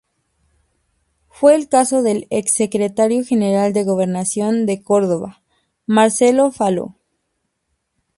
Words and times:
Fue 1.29 1.53
el 1.53 1.69
caso 1.69 2.01
del 2.01 2.25
ex-secretario 2.31 3.23
General 3.23 3.71
de 3.71 3.81
la 3.81 3.85
Gobernación 3.85 4.65
de 4.65 4.81
Córdoba, 4.81 5.43
Marcelo 5.85 6.49
Falo. 6.49 6.97